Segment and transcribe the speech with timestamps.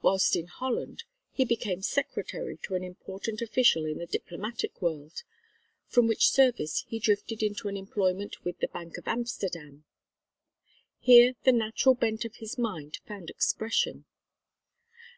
[0.00, 5.24] Whilst in Holland he became secretary to an important official in the diplomatic world,
[5.86, 9.84] from which service he drifted into an employment with the Bank of Amsterdam.
[11.00, 14.06] Here the natural bent of his mind found expression.